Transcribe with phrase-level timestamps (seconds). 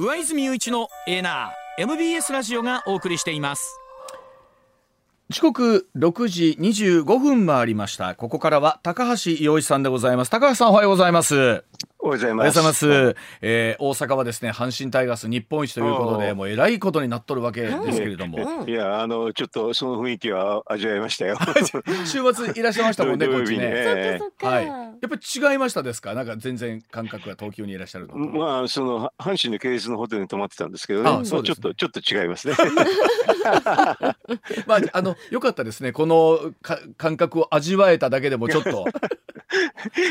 [0.00, 3.80] 上泉雄一のエナー MBS ラジオがお送りしています。
[5.28, 8.14] 時刻6時25分回りました。
[8.14, 10.30] ここからは高橋洋一さんでございます。
[10.30, 11.64] 高橋さんおはようございます。
[12.00, 12.60] おはようございます。
[12.62, 13.16] ます。
[13.42, 18.64] えー、大阪はですね、阪神タイガース日本一ということで、もうえらいことになっとるわけですけれども。
[18.68, 21.36] いや、あの、ちょっとその雰囲気は味わいましたよ。
[22.06, 24.20] 週末いらっしゃいましたもんね、 こっちね。
[24.40, 24.66] はい。
[24.66, 26.14] やっぱり違いましたですか？
[26.14, 31.10] なんか全然感覚が東京にいらっしゃるのまあ、その阪神の系列のホテルに泊まってたんですけどね。
[31.10, 32.54] あそう、ね、ちょっとちょっと違いますね。
[34.66, 35.90] まあ、あの、良かったですね。
[35.92, 38.86] このか感覚を味わえただけでもちょっと。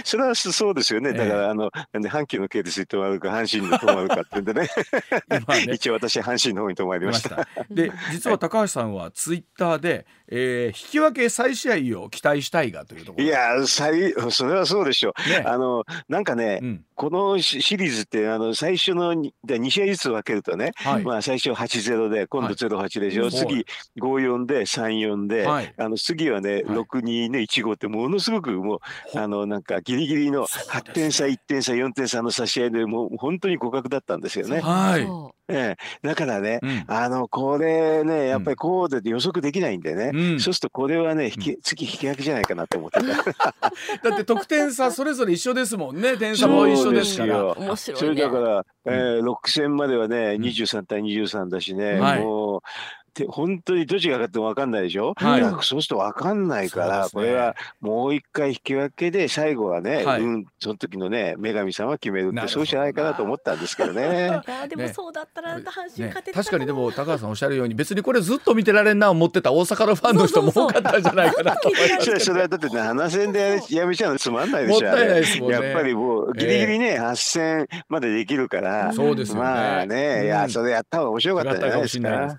[0.04, 1.14] それはそうですよね。
[1.14, 4.68] だから、あの、阪急の系列に泊まるか、阪神に泊まるかってんでね。
[5.68, 5.74] ね。
[5.74, 7.48] 一応私、阪神の方に泊まりました。
[7.70, 13.24] で、実は高橋さんはツイッターで、えー、引き分け再試合を期待したいがというところ。
[13.24, 15.30] いや、最、それはそうでしょう。
[15.30, 23.66] ね、あの、なんかね、うん、このシリーズって、あの、最初の2試合ずつ分けるとね、はい、まあ、最初8-0で、今度0-8でしょ、はい、次
[24.02, 28.82] 5-4で3-4で、はい、あの、次はね、6-2ね、1-5って、ものすごくも
[29.14, 34.62] う、あの、なんか、ギリギリの8点差、1点差、4点差の差し合いで、もう本当に互角だったんですよね。
[34.62, 35.08] はい。
[35.50, 43.06] ええ、だからね、うん、あの、これね、やっぱりこうで予測できないんでね、うん、そうするとこれはね、引き、次引き分けじゃないかなと思ってた。
[44.10, 47.54] だって得点差それぞれ一緒ですもんね、点差も一緒ですから。
[47.54, 52.62] 面白い、ね、それだから、えー、6戦まではね、23対23だしね、はい、もう、
[53.07, 64.42] って本当にどっちが勝っても分かんないでしょ、はい、そうすると分かんないから、ね、これはもう一回引き分けで最後はね、はい、うん、その時のね女神さんは決めるってそうじゃないかなと思ったんですけどね。
[64.70, 65.64] でもそうだったら阪
[65.96, 75.56] 神勝て、ね、確かにでも高橋さんおっしゃるように別にこれずっと見てられんな思ってた大阪のファンの人も多かったんじゃないかなと思いますそれはだって7戦でやめちゃうのつまんないでしょもったいないですもんね。
[75.56, 79.42] やっぱりもうギリギリね、えー、8戦までできるから、そうですよね。
[79.42, 82.38] まあね、いやそれやった方が面白かったんじゃないですか。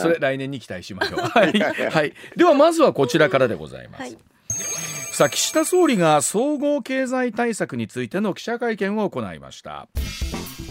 [0.00, 1.20] それ来年に期待しましょう。
[1.20, 1.52] はい、
[1.90, 4.02] はい、ではまずはこちらからでございます。
[4.02, 4.16] はい
[5.20, 9.86] さあ岸田総理が総合経済対策についての記者会見を行いました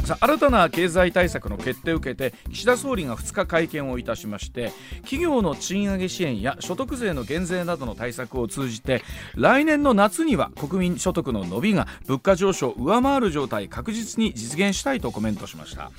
[0.10, 4.72] さあ新たな経済対策の決定を受けて岸田総理が2日会見をいたしまして
[5.04, 9.04] 企業の賃上げ支援や所得税の減税などの対策を通じて
[9.36, 15.92] 来年の夏には国民所得の伸びが物価上昇を上回る状態確実に実現したいとコメントしました。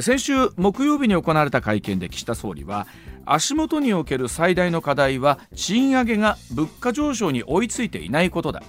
[0.00, 2.86] 先週木曜日に行われた会見で岸田総理は
[3.26, 8.62] 足元における最大の課題は賃上げが物価上昇に追いついていないことだ。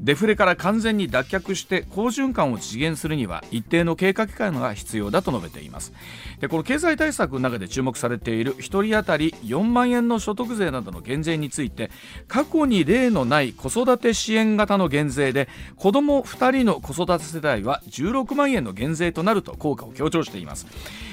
[0.00, 5.92] デフレから完全に脱却して好循環を実現するには一定の経過期間が必要だと述べています。
[6.40, 11.90] でこの経済対策の中で注目されている1人当たり4万円の所得税などの減税について
[12.28, 20.66] 過去に例のない子育て支援型の減税で子ども2人の子育て世代は16万円の減税となると効果を強調しています。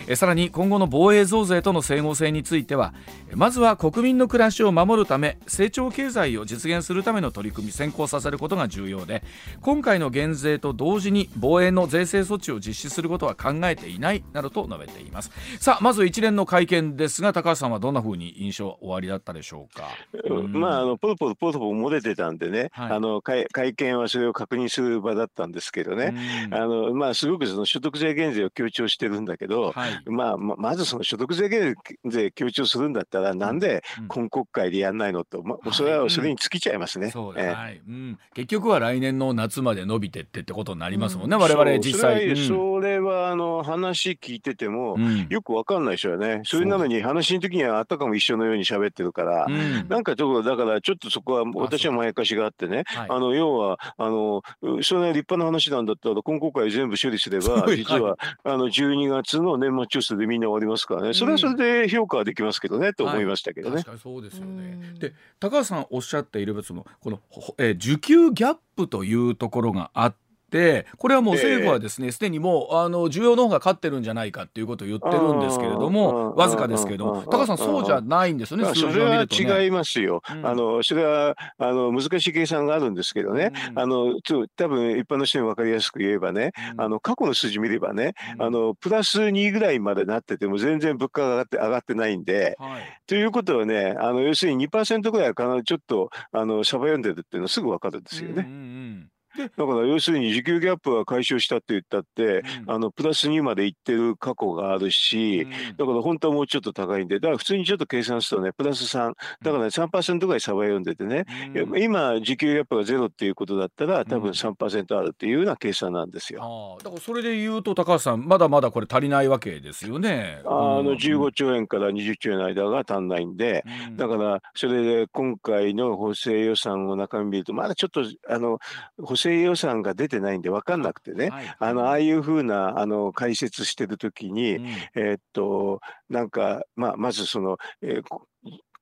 [0.08, 2.94] えさらに今後の防衛増税との整合性については
[3.34, 9.24] まずは国民の暮らしを守るため成長経済を実現するための取り組み先行させることが重要で。
[9.62, 15.32] 今回の減税と同時に防衛の税制措置を実施することは考えていないなどと述べています。
[15.60, 19.88] さあまず一連の会見ですが高橋さんはどんなふうに印象おありだったでしょうか、
[20.30, 31.76] うん、まああのポロポロポロポロ漏れてたんでね、はい、あの会会見はそれを確認する場だったんですけどね、あのまあすごくその所得税減税を強調してるんだけど、はい、まあままずその所得税減
[32.06, 37.12] 税強調するんだったらなんで今国会でやんないのと、まあ、それはそれに尽きちゃいますね。
[37.16, 37.82] はい。
[37.88, 42.36] うん、結局は来年の夏まで伸びてってってことになりますもんね、うん、我々実際。
[42.36, 44.98] それはあの話聞いてても、
[45.30, 46.42] よくわかんないですよね。
[46.46, 49.48] それなのに話の時にはあったかも一緒のように喋ってるから、
[49.88, 54.42] なんかちょっとだからちょっとそこは私はまやかしがあってね、あの要はあの
[54.82, 63.78] それ立派な話なんだったら今国会全部処理すれば 実は、あの12月の年末調査でみんな終わりますからね、それはそれで評価はできますけどね、と思いましたけどね。
[63.78, 64.96] 確かにそうですよね。
[65.00, 67.20] で高橋さんおっしゃっているそのこの、
[67.58, 98.46] えー、受給ギャップというところがあってこれはもう政府はですねすで、にもうあの需要の方が勝ってるんじゃないかっていうことを言ってるんですけれどもわずかですけれども高橋さんそうじゃないんですよね数字を見ると、ね、それは違いますよ、うん、あのそれはあの難しい計算があるんですけどね、うん、あのちょ多分一般の人に分かりやすく言えばね、うん、あの過去の数字見ればね、あのプラス2ぐらいまでなってても全然物価が上がって上がってないんで、はい、ということはねあの要するに2%ぐらいは必ずちょっとあのサバ読んでるっていうのはすぐ分かるんですよね。
[98.48, 98.62] うんうんう
[99.02, 116.78] んだから要するに需給ギャップは解消したって言ったって、うん、あのプラス2までいってる過去があるし、うん、だから本当はもうちょっと高いんでだから普通にちょっと計算するとねプラス3だからね3%ぐらい差は読んでてね、うん、今需給ギャップがゼロっていうことだったら多分3%あるっていうような計算なんですよ。
[116.84, 120.42] だからそれで言うと高橋さんまだまだこれ足りないわけですよね。
[120.46, 123.64] あの15兆円から20兆円の間が足んないんで、
[123.96, 128.60] だからそれで今回の補正予算の中身見るとまだちょっとあの
[129.02, 138.04] 補正正予算が出てないんで分かんなくてね、はい、あのああいうふうなあの解説してる時に、うん、えー、っとなんか、まあ、まずその、えー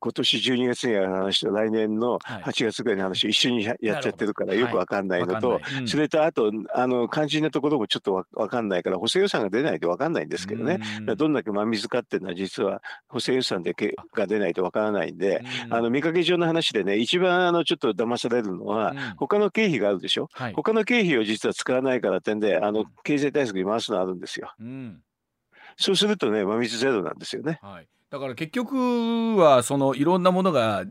[0.04, 5.62] 今年12月にやる話と来年の8月ぐらいの話を一緒にやっちゃってるからよくわかんないのと、はい。
[5.80, 10.78] うん、それとあとあの肝心なところもちょっとわかんないから補正予算が出ないとわかんないんですけどね、
[11.16, 24.52] どんだけ真水かっていうのは実は補正予算でけが出ないとわからないんで、あの見かけ上の話でね一番あのちょっと騙されるのは、うん、他の経費があるでしょ、はい、他の経費を実は使わないからってんであの経済対策に回すのあるんですよ。
[24.60, 25.00] うん。
[25.76, 27.58] そうするとね、真水ゼロなんですよね。
[27.62, 30.84] はいだから結局はそのいろんなものが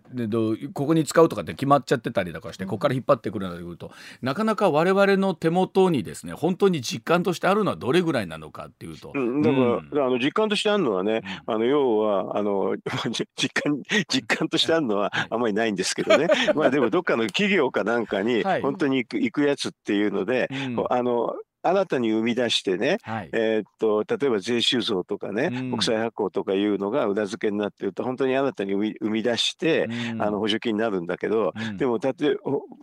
[0.73, 12.75] ここに使うとかって決まっちゃってたりとかしてここから引っ張ってくるなというとなかなか我々の手元にですね本当に実感としてあるのはどれぐらいなのかっていうと、うん、だから、うん、あの実感としてあるのはね、うん、あの要はあの
[13.37, 16.27] 実感実感としてあるのはあんまりないんですけどね。
[16.55, 20.49] まあでもどっかの企業かなんかに本当に行く,、行くやつっていうので、
[20.89, 32.35] あの新たに生み出してね、はい、えー、っと例えば税収増とかね、うん、国債発行とかいうのが裏付けになってると本当に新たに生み出して、うん、あの補助金になるんだけど、うん、でも例え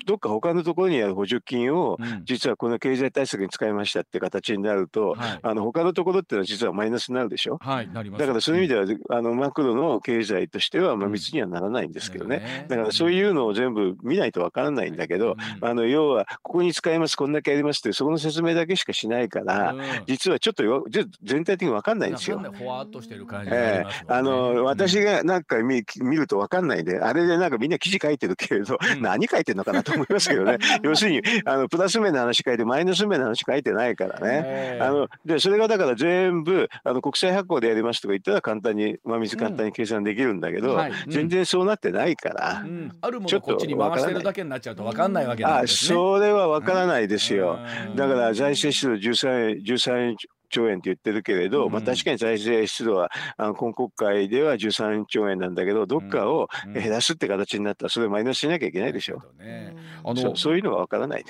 [0.06, 20.87] どっか他のところにある補助金を、実はこの経済対策に使いましたって形になると、はい、あの他のところっていうのは実はマイナスになるでしょ、はい、だからそういう意味では、あのマクロの経済としてはまあ密にはならないんですけどね、だからそういうのを全部見ないとわからないんだけど、あの要はここに使いますこんだけやりますってそこの説明だけしかしないから、うん、実はちょっと
[21.22, 22.40] 全体的に分かんないんですよ。
[22.58, 30.58] ほわっとしてる感じ、ね、えー、あの私がなんか見見ると分かんないであれでなんかみんな記事書いてるけれど、うん、何書いてるのかなと思いますけどね。
[30.82, 34.43] 要するにあのプラス面の話書いてマイナス面の話書いてないからね。
[34.44, 40.76] えー、あのでそれがだから全部あの国際発行でやりますとか言ったら簡単に真水簡単に計算できるんだけど、うん。
[40.76, 42.64] はい、全然そうなってないから、
[43.00, 45.96] あるものこっちに回してるだけになっちゃうと分かんないわけなんですね。
[45.96, 47.58] あそれは分からないですよ。
[47.96, 50.14] だから財政出動13 13
[50.50, 59.22] 兆円って言ってるけれど、うん、まあ、確かに財政出動はあの今国会では13兆円なんだけどどっかを減らすって形になったらそれをマイナスしなきゃいけないでしょ。
[59.38, 59.74] う、ね、
[60.04, 61.24] あのそういうのは分からない。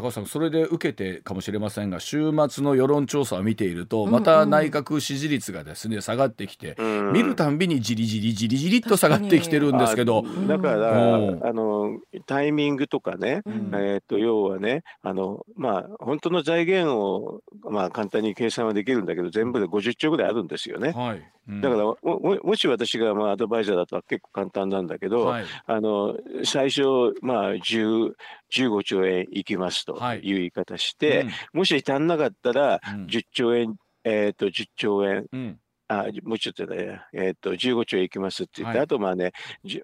[0.00, 6.76] 高橋さんそれで受けてかもしれませんが週末の世論調査を見ているとまた内閣支持率がですね下がってきて、
[7.12, 10.24] 見るたんびにじりじりじりじりっと下がってきてるんですけど。
[10.46, 11.18] だから、
[11.48, 13.42] あのタイミングとかね、
[13.74, 20.92] えっと要はねあのまあ本当の財源をまあ簡単に計算はできるんだけど全部で50兆ぐらいあるんですよね。
[20.92, 21.22] はい。
[21.48, 21.96] だからも
[22.42, 26.82] もし私がまあアドバイザーだと結構簡単なんだけど、はい、あの最初
[27.22, 28.12] まあ10
[28.52, 30.18] 15兆円いきますとい。
[30.18, 35.58] う言い方して、はいうん、もし足んなかったら10兆円、うん、えっ、ー、と10兆円、うん
[35.88, 39.32] あもうちょっとね、えー、っと15兆いきますって言って、はい、あとまあね、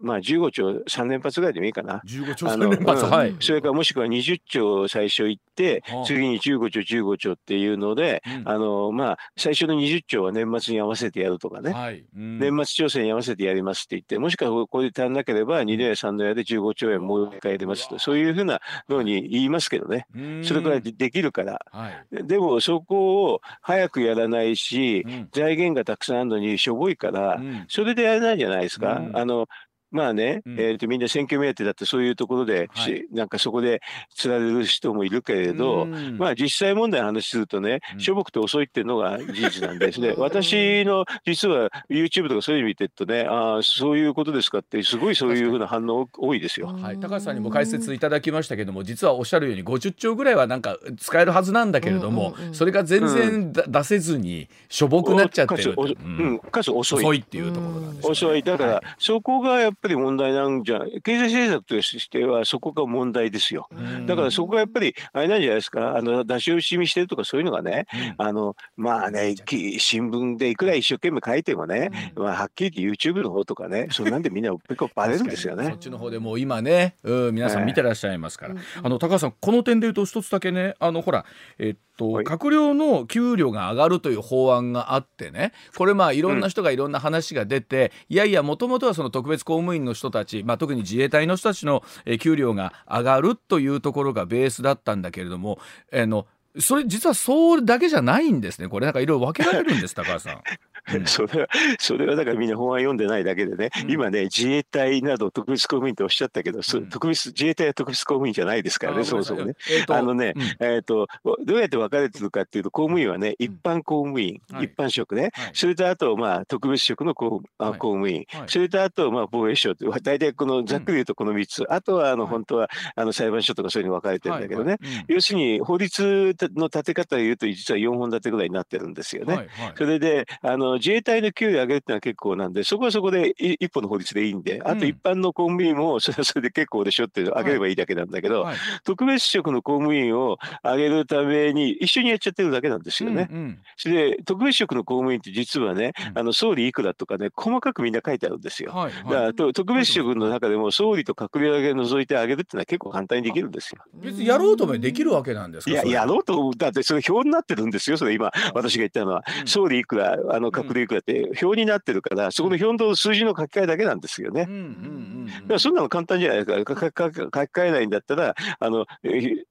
[0.00, 2.02] まあ、15兆3連発ぐらいでもいいかな。
[2.06, 12.04] 15兆3連発、はい、それからもしくは20兆最初行って、次に15兆、15兆っていうので、うん、あのまあ、最初の20兆は年末に合わせてやるとかね、はい。
[12.14, 20.06] うん、年末調整に合わせてやりますって言って、もしくはこれで足んなければ2年や3年やで15兆円もう一回やりますと、そういうふうなのに言いますけどね、
[20.42, 27.36] それくらいできるから、はい、でもそこを早くやらないし、財源がたくさんあるのにしょぼいから、
[27.68, 29.00] それでやれないじゃないですか。
[29.12, 29.46] あの
[29.94, 33.80] まあね、うん、えー、とみんな選挙目当てだってそういうところで、はい、なんかそこで
[34.12, 35.86] つられる人もいるけれど、
[36.18, 40.12] まあ実際問題の話するとね、しょぼくて遅いっていうのが事実なんで すね。
[40.18, 46.66] 私の実は YouTube とかそういうの見てるとね、ああ、そういうことですかって、すごいそういうふうな反応多いですよ。
[46.66, 55.76] はい、高橋さんにも解説いただきましたけども、実はおっしゃるように50兆ぐらいはなんか使えるはずなんだけれども、それが全然出せずにしょぼくなっちゃってる。
[55.78, 57.04] うん、かつ遅い。
[57.04, 58.42] 遅いっていうところなんです、ね、遅い。
[58.42, 63.68] だから、そこがやっぱり問題なんじゃ経済政策としてはそこが問題ですよ。
[64.06, 65.96] だからそこがやっぱりあれなんじゃないですか？
[65.96, 67.86] あの出し惜しみしてるとかそういうのがね、
[68.18, 69.34] うん、あのまあね
[69.78, 75.66] 新聞でいくら一生懸命書いてもね、まあ、はっきり言って YouTube の方とかねそんなんでみんな結構バレるんですよね。
[75.66, 81.24] そっちの方でもう今ね、うん、皆さん見てらっしゃいますから、えー、あの高橋さんこの点で言うと一つだけねあのほら
[81.58, 91.82] えっと、閣僚の給料が上がるという法案があってねこれまあいろんな人がいろんな話が出て、うん、いやいやもともとはその特別公務務員の人たち、まあ、特に自衛隊の人たちの
[92.20, 95.58] 給料が上がるというところがベースだったんだけれども、
[95.90, 96.26] えの
[96.58, 100.42] それ実はそうだけじゃないんですねこれなんかいろいろ分けられるんです高橋さん。
[101.06, 101.48] それは、
[101.78, 109.54] それはだからみんな法案読んでないだけでね、うん、今ね、自衛隊など特別公務員とおっしゃったけど、うん、特別、自衛隊は特別公務員じゃないですからね、そもそもね。
[109.70, 111.08] えー、あのね、うん、えっ、ー、と、
[111.44, 129.48] どうやって分かれてるかっていうと、公務員はね、一般公務員、一般職ね、はい、それとあと、まあ、特別職の公,、あ公務員、はい、それとあと、まあ、防衛省って、大体この、ざっくり言うとこの3つ、あとは、あの、本当は、あの、裁判所とかそういうの分かれてるんだけどね、要するに、法律の立て方で言うと、実は4本立てぐらいになってるんですよね。
[129.76, 138.54] それで、あの、自衛隊の給上げるっていうのは結構なんで、そこはそこで一歩の法律でいいんで、あと一般の公務員もそれはそれで結構でしょって上げればいいだけなんだけど、はい。
[138.54, 143.28] はい、特別職の公務員を上げるために一緒にやっちゃってるだけなんですよね。
[143.30, 148.72] うんうん、で、特別職の公務員って実はね、あの総理いくらとかね、細かくみんな書いてあるんですよ。
[148.72, 153.82] はいはい、だから特別職の中でも総理と閣僚だけ除いてあげるっていうのは結構簡単にできるんですよ。
[153.94, 159.24] 別にやろうともできるわけなんですかいや、やろうと、だってそれ表になってるんですよ、それ今、私が言ったのは。
[159.42, 164.46] うん、総理いくら、あの閣僚いくらって表になってるから、そこの表の数字の書き換えだけなんですよね。
[164.46, 166.74] だからそんなの簡単じゃないですか。
[166.74, 168.86] 書き換えないんだったら、あの、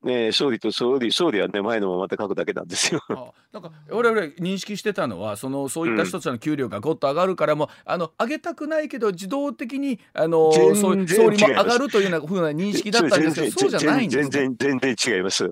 [0.03, 3.01] ね、総理と総理、総理はね、前のままで書くだけなんですよ。
[3.51, 11.05] なんか、我々認識してたのは、その、そういった人たちの給料がごっと上がるからも、うん、あの、上げたくないけど、自動的に、あの、総理
[11.41, 15.48] も上がるというようなふうな認識だったんですけど、そうじゃないんです全然、全然違います。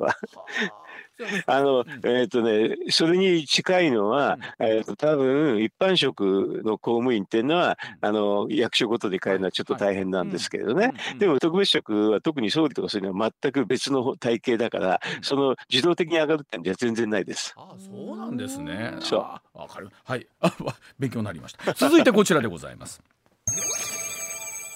[1.45, 10.93] あの、えっ、ー、とね、それに近いのは、えっ、ー、と、多分、一般職の公務員っていうのは、あの、役所ごとで変えるのはちょっと大変なんですけれどね。
[11.17, 17.53] でも、特別職は特に総理とかそういうのは全く別の体系だから、その自動的に上がるってんじゃ全然ないです。
[17.57, 18.95] あそうなんですね。
[18.99, 19.19] そう。
[19.57, 19.89] わかる。
[20.03, 20.27] はい。
[20.39, 20.53] あ、
[20.99, 21.73] 勉強になりました。
[21.73, 23.01] 続いてこちらでございます。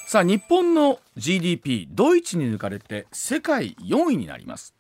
[0.08, 4.74] さあ日本の GDP ドイツに抜かれて世界4位になります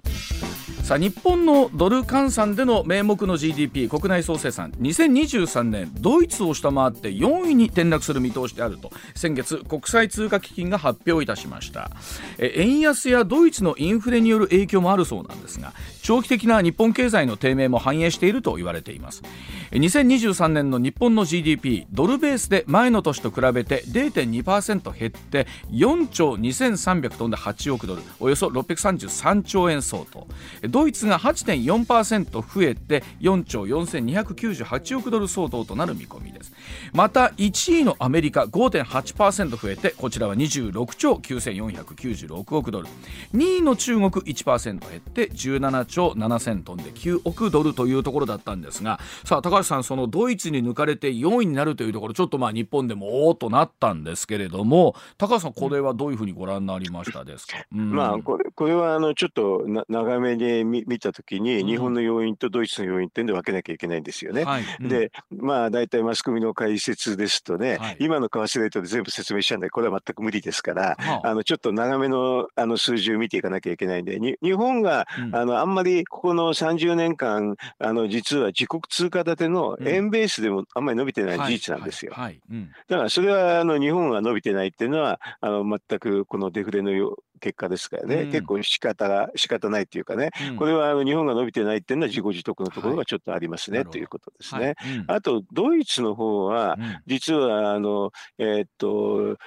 [0.86, 4.72] さあ日本のドル換算での名目の GDP 国内総生産。
[4.74, 8.92] 2023年ドイツを下回って4位に転落する見通しであると。
[9.16, 11.90] 先月国際通貨基金が発表いたしました。
[12.38, 15.74] え円安やドイツのインフレによる影響もあるそうなんですが
[16.04, 19.24] 長期的な日本経済の低迷も反映していると言われています。
[19.72, 30.28] 2023年の日本の GDP ドルベースで前の年と比べて0.2%減って4兆2300飛んで8億ドルおよそ633兆円相当。
[30.76, 36.52] ドイツが8.4%増えて4兆4298億ドル相当となる見込みです。
[36.92, 42.90] また1位のアメリカ5.8%増えてこちらは26兆9496億ドル。
[43.34, 64.44] 2位の中国1%減って17兆7000トンで9億ドルというところだったんですがさあ高橋さんそのドイツに抜かれて4位になるというところちょっとまあ日本でもおおとなったんですけれども高橋さんこれはどういうふうにご覧になりましたですか、うん、まあこれこれはあのちょっとな長めで見見たときに日本の要因とドイツの要因ってんで分けなきゃいけないんですよね。
[64.44, 64.64] はい。
[64.82, 82.14] うん、でまあ大体マスコミの解説ですとね、はい、今の為替レートで全部説明しちゃうんでこれは全く無理ですから、はあ、あのちょっと長めのあの数字を見ていかなきゃいけないんで日本が、うん、あのあんまりここの30年間あの実は自国通貨建ての円ベースでもあんまり伸びてない事実なんですよ。
[82.16, 86.92] だからそれはあの日本が伸びてないっていうのはあの全くこのデフレの
[87.40, 94.76] 結果ですからね、うん、結構仕方が仕方ないっていうかね、うん、これはあの日本が伸びてないっていうのは自己自得のところがちょっとありますね、はい、ということですね。
[94.78, 94.98] はい。
[94.98, 99.38] うん、あとドイツの方は、実はあのえー、っと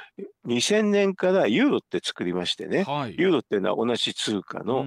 [0.46, 4.86] 2000年からユーロって作りましてね、はい、ユーロっていうのは同じ通貨の、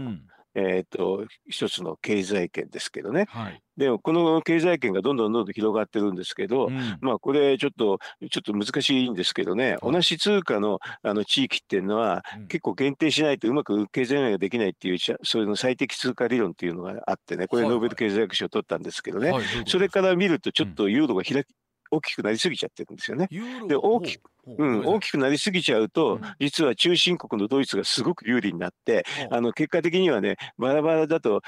[0.55, 3.25] えっ、と、一つの経済圏ですけどね。
[3.29, 21.47] はい、でも、この経済圏がどんどんどんどん広がってるんですけど、うん、まあ、これちょっと、ちょっと難しいんですけどね、はい、同じ通貨のあの地域っていうのは、うん、結構限定しないとうまく経済ができないっていう、それの最適通貨理論っていうのがあってね、これノーベル経済学賞を取ったんですけどね、はいはい、それから見るとちょっとユーロが開き、
[21.91, 23.27] 大きくなりすぎちゃってるんですよね。
[23.67, 31.41] で大きくうん、大きくなりすぎちゃうと、実は中心国のドイツがすごく有利になって、あの結果的にはね、バラバラだと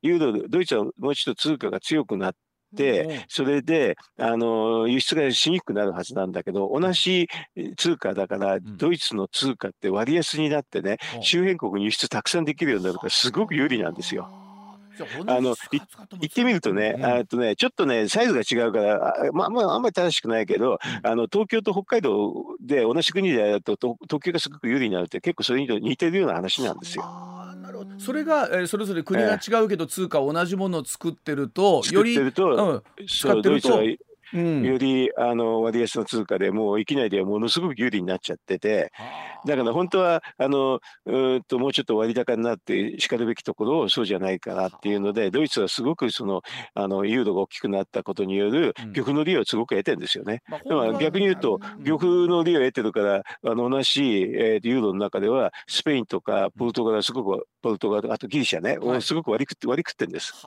[0.00, 2.34] ユーロ、ドイツはもう一度通貨が強くなっ
[2.74, 7.28] て、それであの輸出がしにくくなるはずなんだけど同じ
[7.76, 14.43] 通貨だからドイツの通貨って割安になってね、周辺国に輸出たくさんできるようになるからすごく有利なんですよ。
[15.26, 27.04] あの行ってみるとね、うん、とねちょっとねサイズが違うからまあまああんまり正しくないけど、うん、あの東京と北海道で同じ国でやると東京がすごく有利になるって結構それに似てるような話なんですよ。
[27.98, 33.82] それが、えー、それぞれ国が違うけど、通貨同じものを作ってると、より、うん、使ってると
[34.34, 38.92] うん、よりあの割安の通貨でもう域内ではものすごく有利になっちゃってて、
[39.46, 46.42] だから本当はあのうんともうちょっと割高になってしかるべきところをそうじゃないかなっていうので、ドイツはすごくその
[46.74, 50.42] あのユーロが大きくなったことによる玉の利をすごく得てるんですよね。
[50.50, 60.46] だから逆に言うと、玉の利を得てるから、あの同じ、えー、ユーロの中ではスペインとかポルトガルはすごくポルトガルあとギリシャね、はい、すごく割り食って割り食ってんです。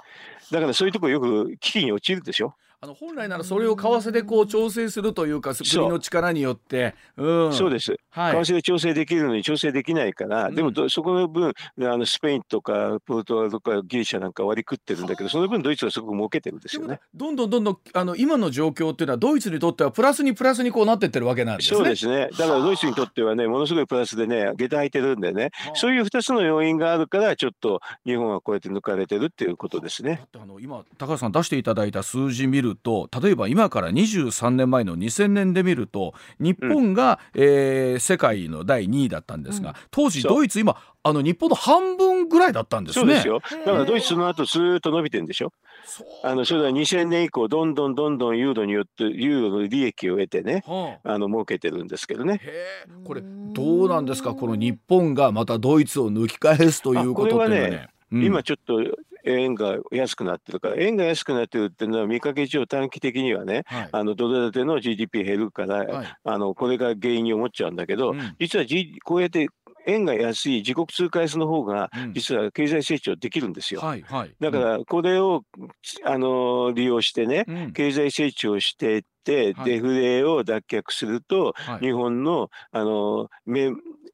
[0.52, 2.56] だからそういうところよく危機に陥るでしょ。
[2.80, 17.00] あの本来ならそれを為替でこう調整するというか国の力によって、うん、そうです、はい、為替で調整できるのに調整できないから、うん、でもそこの分あのスペインとかポルトガルとかギリシャなんか割り食ってるんだけどその分ドイツはすごく儲けてるんですよね。
[17.16, 21.78] どんどんどんどんあの今の状況っていうのはドイツにとってはプラスにプラスにこうなってってるわけなんですね。
[21.78, 22.30] そうですね。
[22.38, 25.50] だからドイツにとってはねものすごいプラスでね下駄履いてるんでね。
[25.74, 30.22] そういう2つの要因があるからちょっと日本はこうやって抜かれてるっていうことですね。
[30.36, 30.46] あ。
[30.46, 43.06] の今高橋さん出していただいた数字見ると例えば今から23年前の2000年で見ると日本が、うん、えー、世界の第2位だったんですが、うん、当時ドイツ今あの日本の半分ぐらいだったんですね。
[43.06, 43.40] そうですよ。
[43.66, 45.54] だからドイツの後ずっと伸びてるんでしょ？
[46.24, 52.42] あのそれは2000年以降どんどんどんどんユーロによってユーロの利益を得てね、はあ、あの儲けてるんですけどね。
[53.06, 54.34] これどうなんですか？
[54.34, 57.70] この日本がまたドイツを抜き返すということっていうのはね。
[57.70, 58.80] ねうん、今ちょっと
[59.28, 69.48] 円が安くなってるから、円が安くなってるっていうのは、見かけ上、短期的にはね、はい、あのドル建ての GDP 減るから、はい、あのこれが原因に思っちゃうんだけど、うん、実は、G、こうやって
[69.86, 73.82] 円が安い自国通貨安の方が、実は経済成長できるんですよ。
[73.82, 75.44] はいはい、だから、これを、
[76.04, 83.30] あの利用してね、経済成長して、デフレを脱却すると、日本のあの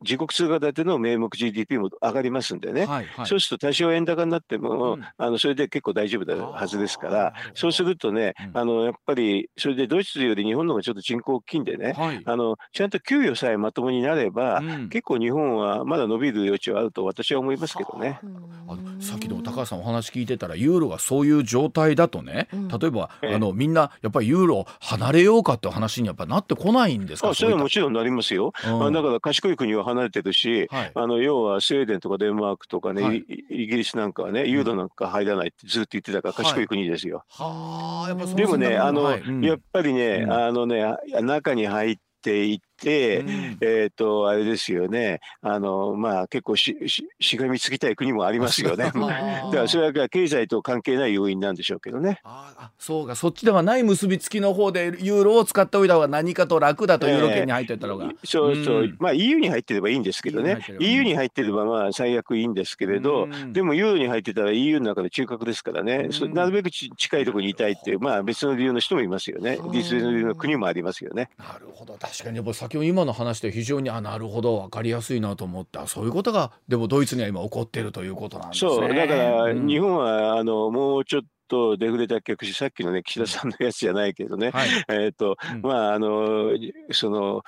[0.04, 18.20] 自国通貨建ての名目 GDP も上がりますんでね、はいはい、そうすると多少円高になっても、うん、あのそれで結構大丈夫なはずですから、そうするとね、うん、あのやっぱりそれでドイツより日本の方がちょっと人口大きいんでね、はい、あのちゃんと給与さえまともになれば、うん、結構日本はまだ伸びる余地はあると私は思いますけどね。
[18.68, 22.48] あのさっきの高橋さんお話聞いてたらユーロがそういう状態だとね、
[22.80, 27.30] 例えば、あのみんなやっぱりユーロ離れようかって話にやっぱなってこないんですか？
[27.30, 28.54] あそれはもちろんなりますよ。
[28.64, 37.24] だから賢い国は離れてるし、はい、あの要はスウェーデンとかデンマークとかね、はい、イギリスなんかはねユーロなんか入らないってずっと言ってたから賢い国ですよ。
[37.30, 39.10] はい、でもねあの、
[39.42, 40.84] やっぱりね、あのね
[41.22, 45.20] 中に入っていって、うん、えっ、ー、とあれですよね。
[45.42, 48.92] あのまあ結構しししがみつきたい国もありますよね。
[48.94, 52.20] だからそれは経済と関係ない要因なんでしょうけどね。
[52.24, 53.16] あそうか。
[53.16, 60.60] そっちではない結びつきの方でユーロを使っておいた方が何かと楽だとユーロ圏に入ってたのが、えー、そうそう、うん、まあ EU に入ってればいいんですけどね。
[60.80, 69.58] EU に入ってればまあ最悪いいんですけれど、うん、でもユーロに入ってたら EU の中で中核ですからね、うん、なるべく近いところにいたいっていうまあ別の理由の人もいますよね。
[69.72, 71.30] 実の理由の国もありますよね。
[71.38, 71.98] なるほど。
[72.00, 72.54] 確かに。
[72.54, 78.72] 先ほど今の話で非常にあなるほど分かりやすいなと思ったそういうことがでもドイツには今起こっているということなんですね。
[78.72, 86.52] そうだから日本は、あのもうちょっとデフレ脱却しさっきのね岸田さんのやつじゃないけどね、はい、えっ、と、うん、まああの
[86.92, 87.44] その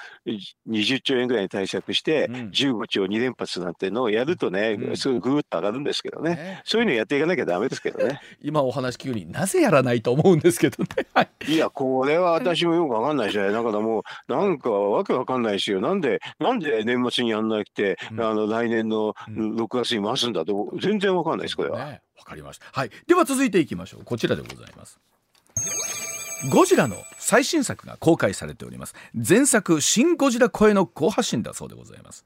[0.67, 8.19] 20兆円ぐらいに対策して15兆2連発なんてのをやるとね、うん、すぐぐーっと上がるんですけどね、ね、そういうのやっていかなきゃダメですけどね。
[8.41, 10.89] 今お話聞くになぜやらないと思うんですけどね。
[11.47, 11.57] い。
[11.57, 15.81] やこれは私もよくわかんないしねだからもうなんかわけわかんないしよ。
[15.81, 21.85] なんでなんで年末にやんなくて、うん、あの来年の6月に回すんだと全然わかんないですこれは。
[21.85, 22.65] ねわかりました。
[22.71, 22.91] はい。
[23.07, 24.03] では続いていきましょう。
[24.03, 24.99] こちらでございます。
[26.49, 28.93] ゴジラの最新作が公開されております。
[29.15, 32.25] 前作「シン・ゴジラ」声の好発進だそうでございます、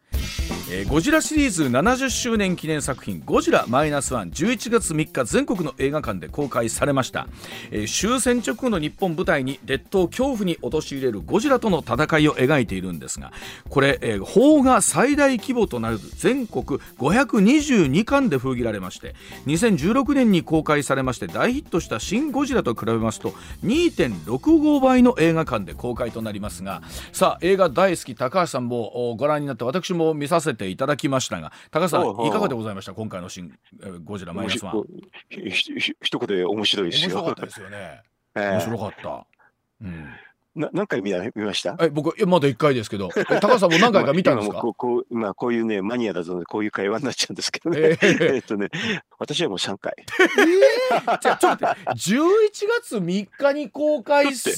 [0.71, 7.27] えー、ゴジラシリーズ70周年記念作品「ゴジラマイナワ1 1月3日全国の映画館で公開されました、
[7.71, 13.31] えー、終戦直後の日本舞台に列島恐怖に陥れるゴジラとの戦いを描いているんですが
[13.69, 19.15] これ、えー、邦画最大規模となる全国522巻で封切られまして
[19.47, 23.33] 2016年に公開されまして大ヒットした「シン・ゴジラ」と比べますと
[23.63, 32.93] 2.65倍倍の映画館で公開となりますがさあ映画大好き高橋さんもご覧になって私も見させていただきましたが高橋さんいかがでございました？
[32.93, 33.53] 今回の新
[34.03, 34.83] ゴジラマイナスワン。
[35.29, 37.09] 一言で面白いですよ。
[37.09, 38.01] 面白かったですよね。
[38.35, 38.49] え。
[38.51, 39.25] 面白かった。
[39.81, 40.07] うん
[40.55, 41.77] な何回見見ました？
[41.79, 43.09] え僕まだ1回ですけど。
[43.09, 44.59] 高橋さんも何回か見たんですか？
[44.59, 48.69] こうこう今こういうねマニアだとこういう会話になっちゃうんですけどね、えー、 えっとね
[49.19, 49.93] 私はもう3回。
[49.97, 51.91] えー、じゃあちょっと待って。
[51.91, 52.19] 11
[52.81, 54.49] 月3日に公開す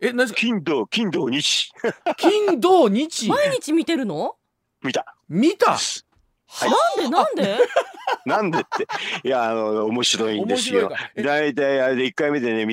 [0.00, 1.72] え何金土金土日。
[2.16, 3.28] 金土日。
[3.28, 4.34] 毎日見てるの？
[4.82, 5.14] 見た。
[5.28, 5.78] 見た、は
[6.66, 7.58] い、なんでなんで？
[8.24, 8.86] なんでって。
[9.28, 10.90] いやあの面白いんですよ。
[11.16, 12.72] 大体あれで1回目でね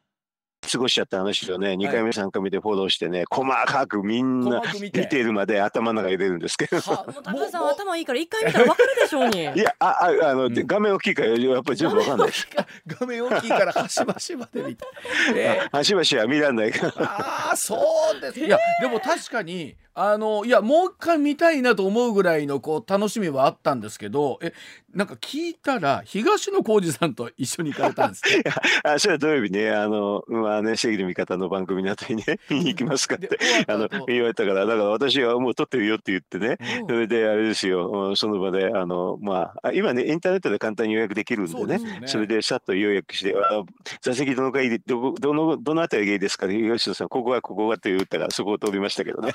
[0.71, 6.79] 過ごしちゃった話をね、2回目、3回目でフォローしてね、細かくみんな見ているまで頭の中入れるんですけど。
[6.79, 9.43] 高橋さん頭いいから1回見たら分かるでしょうに。
[9.59, 12.47] いや、あ、あ、あの、うん、画面大きいからやっぱり全部分かんないです。
[12.87, 14.85] 画面大きいから端々まで見た。
[15.35, 16.93] えー、端々は見らんないから。
[17.03, 17.77] ああ、そ
[18.17, 18.39] うです。
[18.39, 24.53] いや、でも確かに、あのいやもう一回見たいなと思うぐらいのこう楽しみはあったんですけどえ
[24.93, 28.23] なんか聞いたら東野幸治さんと一緒に行かれたんです
[28.83, 43.63] あそれは土曜日ねあのまあね正義の味方の番組の後にね見に行きますかってあの言われたからだから私はもう撮ってるよって言ってね、うん、それであれですよその場であのまあ今ねインターネットで簡単に予約できるんでね、ね、それでさっと予約してあ
[44.01, 49.33] 座席どの回どどのどのあたりがいいですか東野さんここはここはって言ったらそこを通りましたけどね。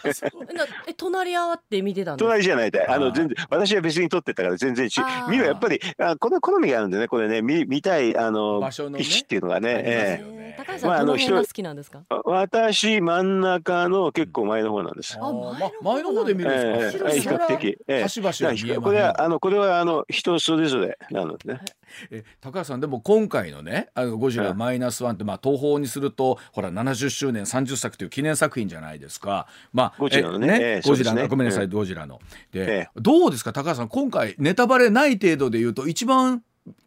[0.89, 9.69] え隣り合わって見てたん隣じゃないであの全然私は別に撮ってたから全然ち見るやっぱりあこれ好みがあるんでねこれね見見たいあの場所の、ね、位置っていうのがね。
[9.85, 10.37] ええ。
[10.57, 15.19] 高橋さん、まあ、どの辺が好きなんですか、私真ん中の結構前の方なんです。
[15.21, 15.33] あ
[15.83, 17.79] 前の方で見るんですか、えー、比較的。
[17.87, 21.61] えー、これはあのこれはあの人それぞれなのでね。
[22.11, 29.47] え高橋さんでも今回のね「あのゴジラマイナスワンってまあ東宝にするとほら70周年30作という記念作品じゃないですか。
[29.73, 32.21] まあ、ゴジラのね、ね、ゴジラの、ね、ごめんなさい、ゴジラの。
[32.53, 36.43] で、どうですか高橋さん今回ネタバレない程度で言うと一番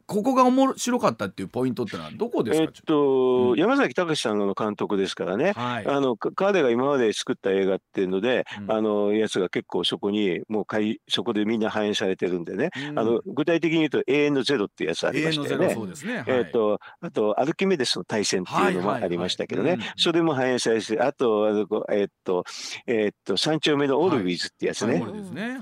[0.09, 2.63] ここが面白かったっていうポイントってのはどこですか？
[2.63, 5.53] えっと、うん、山崎隆さんの監督ですからね。
[5.55, 12.71] はい、あの彼が今まで作った映画っていうので、うん、あのやつが結構そこにもうかいそこでみんな反映されてるんでね。
[12.89, 15.67] うん、あの具体的に言うと永遠のゼロっていうやつありましたよね。
[15.67, 19.77] ねはい、えっとあとアルキメデスの対戦っていうのもありましたけどね。
[19.95, 22.45] それも反映されて、あとあのえっと
[22.87, 24.99] えっと三丁目のオルウィズってやつね。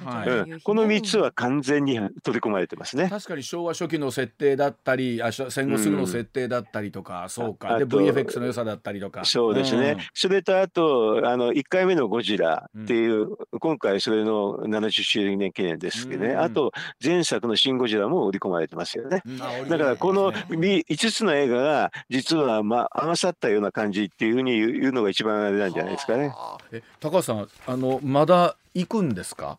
[0.06, 3.10] はい、この三つは完全に取り込まれてますね。
[3.10, 7.78] 確かに昭和初期の設定だったりあ戦後すぐの設定だったりとか、うん、そうか。
[7.78, 9.26] で VFX の良さだったりとか。
[9.26, 16.72] そうですね、うん、それとあとあの1回目の「ゴジラ」っていう、うん、今回それの70周年記念ですけどね、あと
[17.04, 19.22] 前作の「シン・ゴジラ」も売り込まれてますよね、
[19.68, 26.34] だからこの5つの映画が実はまあ合わさったような感じっていうふうに言うのが一番あれなんじゃないですかね。
[26.72, 29.58] え高橋さんあのまだ行くんですか？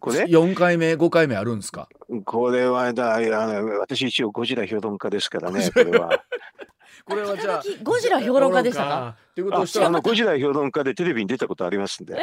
[0.00, 1.88] これ？4回目5回目あるんですか？
[2.24, 6.22] これはだあの私一応ゴジラ評論家ですからねこれは。
[7.06, 9.16] これはじゃあゴジラ評論家でしたか？
[9.34, 12.14] ということはあのゴジラ評論家でテレビに出たことありますんで。
[12.14, 12.20] えー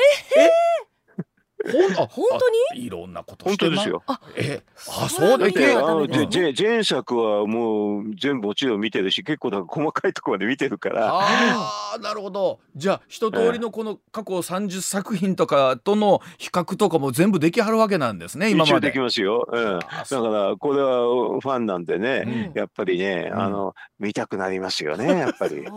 [1.65, 2.85] 本当に？
[2.85, 4.03] いろんなこと本当ですよ。
[4.07, 11.13] あ、え、あ、そうだけあの前前作はもう全部もちろん見てるし、結構細かいところまで見てるから。
[11.13, 12.59] ああ、なるほど。
[12.75, 18.49] じゃあ一通りのこの過去30作品とかとの比較とかも全部できはるわけなんですね。
[18.51, 18.87] 今まで。
[18.87, 19.47] できますよ。
[19.51, 19.79] うん。
[19.79, 20.99] だからこれは
[21.41, 25.55] ファンなんでね、やっぱりね、あの見たくなりますよね、 やっぱり。
[25.55, 25.67] じ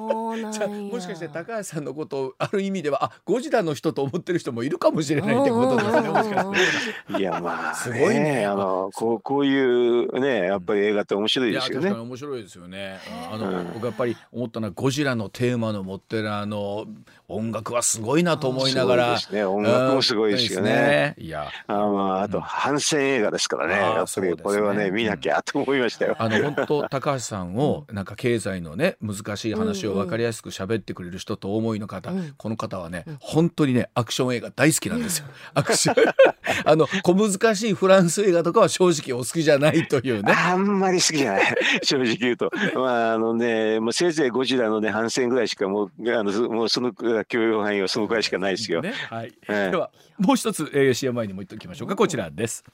[0.63, 6.09] ゃもしかして高橋さんのことをある意味では、あ、ゴジラの人と思ってる人もいるかもしれないってことですね。
[6.09, 7.19] もしかして。
[7.19, 8.47] いやまあ、すごいね。
[8.47, 11.91] あのこうこういうねやっぱり映画って面白いですよね。
[11.91, 12.99] 面白いですよね。
[13.33, 16.87] あの、僕やっぱり思ったのはゴジラのテーマの持ってるあの
[17.31, 19.19] 音楽はすごいなと思いながら。
[19.31, 19.45] ね。
[19.45, 21.15] 音楽もすごいですよね。
[21.19, 23.75] いや、あまああと反戦映画ですからね。
[23.75, 26.17] やっぱりこれはね見なきゃと思いましたよ。
[26.19, 35.27] あの本当高橋さんをなんか経済のね難しい話を分かりやすく喋ってくれる人と思いの方、この方はね本当にねアクション映画大好きなんですよ。
[35.55, 36.15] アクション
[36.65, 40.33] あの小難しいフランス映画とかは正直お好きじゃないというね。
[40.33, 42.51] あんまり好きじゃない 正直言うと。
[42.75, 46.93] まああのねもうせいぜいゴジラのね反戦ぐらいしかもうあのもうその
[47.25, 48.83] 許容範囲はそのぐらいしかないですよ。
[48.83, 49.33] ね、はい。
[49.49, 52.65] えー、ではもう一つ、えー、CM 前にも言っておきましょうかこちらです。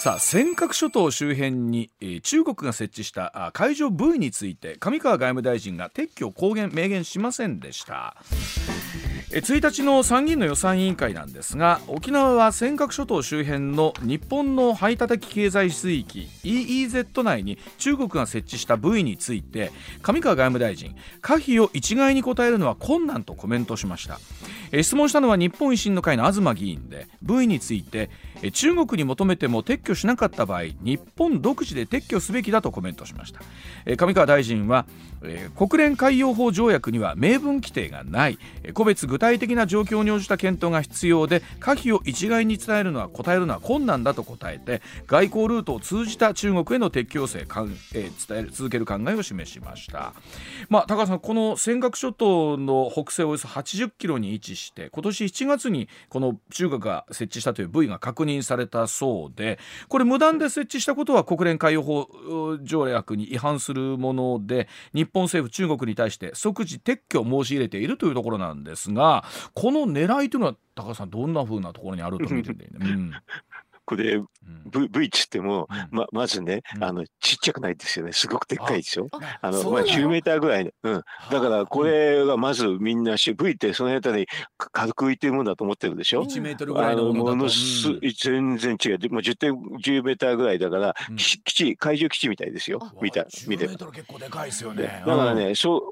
[0.00, 8.16] さあ尖閣諸島周辺に、えー、中国が設置した海上部位について上川外務大臣が撤去を公言明言しませんでした
[9.30, 19.70] 1日の参議院の予算委員会なんですが沖縄は尖閣諸島周辺の日本の排他的経済水域 EEZ 内に中国が設置した部位について
[20.02, 24.18] 上川外務大臣可否を一概に答えるのは困難とコメントしました。
[24.82, 28.08] 質問したのは日本維新の会の東議員で部位について
[28.52, 33.40] 中国に求めても撤去しなかった場合日本独自で撤去すべきだとコメントしました。
[33.96, 34.86] 上川大臣は
[35.56, 38.38] 国連海洋法条約には明文規定がない。
[38.74, 50.14] 個別具体的な状況に応じた検討が必要で可否を一概に伝えるのは答えるのは困難だと答えて外交ルートを通じた中国への撤去要請かん、え、伝え続ける考えを示しました、
[50.68, 62.08] まあ、高橋さんこの尖閣諸島の北西およそ80キロに位置して今年7月にこの中国が設置したという部位が確認されたそうでこれ無断で設置したことは国連海洋法
[62.62, 73.12] 条約に違反するもので日本政府中国に対して即時撤去を申し入れているというところなんですがこの狙いというのは高橋さんどんなふうなところにあると見てて、ね、うん。
[73.90, 74.26] これ、うん、
[74.70, 78.12] v, v っつっても、うん、ままずね、あのちっちゃくないですよね。
[78.12, 79.08] すごくでっかいでしょ
[79.40, 89.12] あの、まあ、10メーターぐらい、うん、だからこれがまずみんな V ってその辺り軽く浮いてるもんだと思ってるでしょ？1メートルぐらいのものす、うん、全然違う。
[89.12, 92.78] もう 10, 点10メーターぐらいだから、うん、基地海上基地みたいですよ。
[93.02, 95.02] 見た見て10メートル結構でかいですよね。
[95.04, 95.82] だからね、そう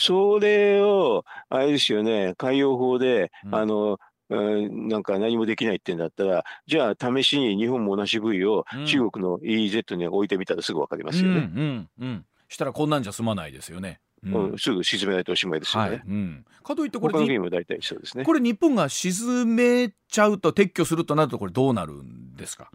[0.00, 11.36] それをあれですよね海洋法で、あのなんか何もできないってんだったら、じゃあ試しに日本も同じ部位を中国の EEZ に置いてみたらすぐ分かりますよね。
[11.36, 14.00] うんうんうん、したらこんなんじゃ済まないですよね。
[14.24, 15.90] うん、すぐ沈めないとおしまいですよね。
[15.90, 18.24] はいうん、かといってこれ他のゲーム大体そうですね。
[18.24, 22.70] これ日本が沈めちゃうと撤去するとなるとこれどうなるんですか？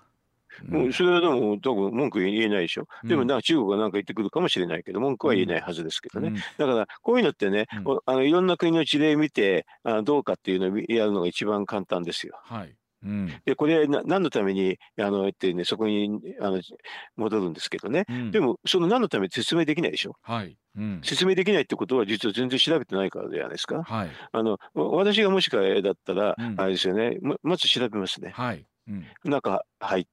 [0.65, 2.87] もうそれはでも、多分文句言えないでしょ。
[3.03, 6.33] でも、なんか中国が何か言ってくるかもしれないけど、文句は言えないはずですけどね。
[6.57, 7.67] だから、こういうのってね、
[8.05, 12.39] あのいろんな国の事例見てあどうかっていうのをやるのが一番簡単ですよ。
[12.43, 12.75] はい。
[13.05, 16.61] うん、でこれな何のためにあのってねそこにあの
[17.17, 20.55] 戻るんですけどね、うん、でもその何のために説明できないでしょ、はい。
[20.77, 27.17] うん、説明できないってことは実は全然調べてないからじゃないですか、はい、あの私がもしかだったら、あれですよね。
[27.21, 28.65] ままず調べますね、はい。
[28.87, 30.11] うん、中入って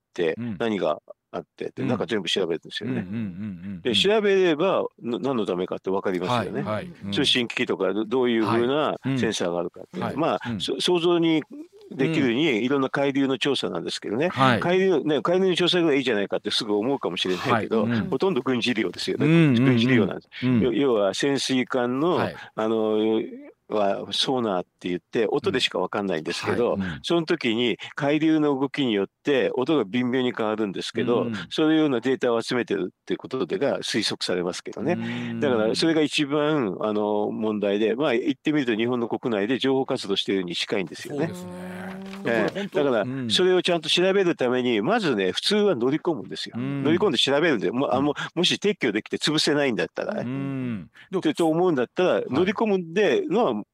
[0.58, 1.00] 何が
[1.32, 3.06] あってで中全部調べるんですよね。
[3.82, 6.64] で調べれば何のためかって分かりますよね。
[7.12, 11.42] 通信機器とかどういうふうなセンサーがあるかって、はい、まあ、想像に
[11.92, 23.20] できるにいろんな海流の調査なんですけどね、はい、海流ね海流の調査ぐらいいいじゃないかってすぐ思うかもしれないけど、ほとんど軍事利用ですよね、軍事利用なんです、うん、要は潜水艦の、はい、あの
[23.70, 26.90] はソーナーって言って音でしか分かんないんですけど、うんはい。
[26.90, 34.96] うん、その時に海流の動きによって音が微妙に変わるんですけど、うん、そういうようなデータを集めてるっていうことでが推測されますけどね、
[35.40, 41.30] だからそれが一番あの問題でまあ言ってみると日本の国内で情報活動しているに近いんですよね。
[42.26, 46.56] えー、だからそれをちゃんと調べるためにまずね普通は乗り込むんですよ。
[46.56, 50.86] 乗り込んで調べるんでもあももし撤去できて潰せないんだったら、ね、
[51.34, 53.64] と思うんだったら乗り込むんでのは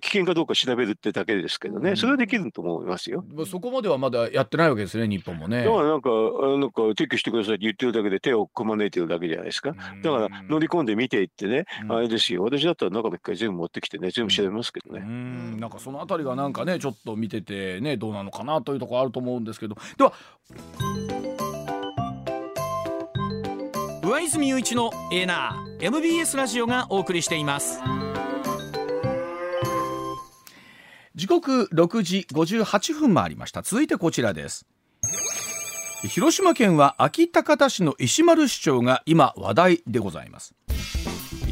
[0.00, 3.24] 危険かどうか調べるってだけですけどね、うん、それはできると思いますよ。
[3.46, 5.64] そこまではまだやってないわけですね、日本もね。
[5.64, 9.72] だからなんか、なんか撤去してくださいって言ってるだけで手をこまねいてるだけじゃないですか。
[9.72, 15.02] だから乗り込んで見ていってね、あれですよ、私だったら中の一回全部持ってきてね、全部調べますけどね。
[15.04, 15.56] うん。
[15.58, 19.76] なんかそのあたりがなんかね、ちょっと見ててね、どうなのかなというところあると思うんですけど。
[19.96, 20.12] では
[24.02, 27.80] 上泉雄一のエナー MBS ラジオがお送りしています。
[31.14, 34.66] 時刻6時58分回りました続いてこちらです
[36.02, 40.54] 広島県は安芸高田市の石丸市長が今話題でございます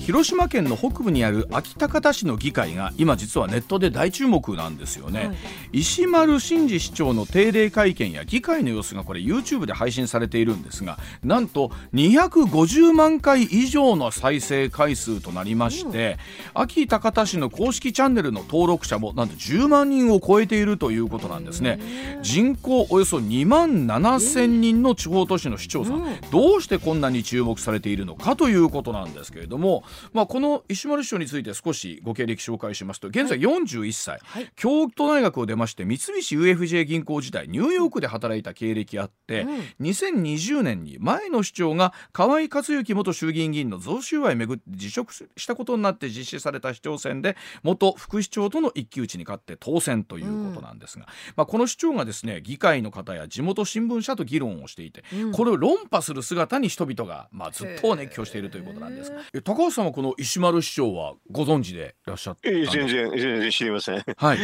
[0.03, 5.37] 広島県の北部にある安芸高田市の議会が今実はネットで大注目なんですよね、はい、
[5.81, 16.19] 石丸真二市長の定例会見や議会の様子がこれ YouTube で配信されているんですがなんと250万回以上の再生回数となりまして、
[16.57, 21.79] うん、安芸高田市の公式チャンネルの登録者もなんと10万人を超えているということなんですね。
[22.23, 64.05] 人口およそ2万7千人の地方都市の市長さん、うん、どうしてこんなに注目されているのかということなんですけれどもまあ、この石丸師匠について少しご経歴紹介しますと現在41歳、はい、京都大学を出まして三菱 UFJ 銀行時代ニューヨークで働いた経歴あって、うん、2020年に前の市長が河合克行元衆議院議員の贈収賄をめぐって辞職したことになって実施された市長選で元副市長との一騎打ちに勝って当選ということなんですが、うん、まあ、この市長がですね議会の方や地元新聞社と議論をしていて、うん、これを論破する姿に人々が、まあ、ずっと熱狂しているということなんです高橋さんはこの石丸市長はご存知でいらっしゃって全然全然知りません。
[64.17, 64.39] はい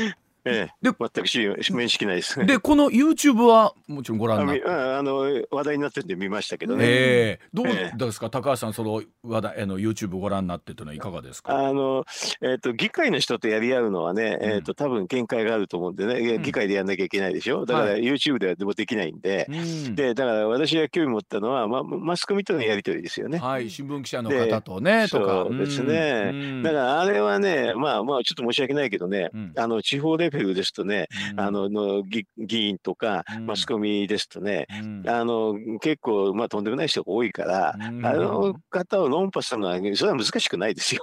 [0.49, 2.45] ええ、で全く知り面識ないです。
[2.45, 5.19] でこの YouTube はもちろんご覧になってあの
[5.51, 6.85] 話題になってるんで見ましたけどね。
[6.87, 7.63] えー、ど
[8.07, 11.57] うですか、えー、高橋さんその話題あの YouTube ご覧になってというのはいかがですか？
[11.57, 12.05] あの
[12.43, 17.67] えっ、ー、と議会の人とやり合うのはね、うん、えっ、と多分見解があると思うんでね、うん、議会でやんなきゃいけないでしょ？
[17.67, 23.39] だから YouTube ではでもできないんで、はい、でだから私が興味持ったのはまマスコミとのやり取りですよね。
[23.39, 25.47] はい新聞記者の方とねとか。
[25.49, 26.63] そうですね。
[26.63, 31.09] だからあれはねまあまあちょっと申し訳ないけどね、あの地方レベルですとね。
[31.37, 32.27] あのの議
[32.69, 34.67] 員とかマスコミですとね、
[35.07, 41.03] あの結構、まあ、とんでもない人が多いから、あの方を論破するのはそれは難しくないですよ。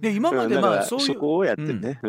[0.00, 2.00] で今までまあそういうそこをやってね、